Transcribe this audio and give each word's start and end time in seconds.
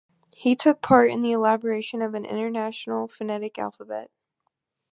He 0.35 0.55
took 0.55 0.81
part 0.81 1.11
in 1.11 1.21
the 1.21 1.31
elaboration 1.31 2.01
of 2.01 2.11
the 2.13 2.17
International 2.17 3.07
Phonetic 3.07 3.59
Alphabet. 3.59 4.09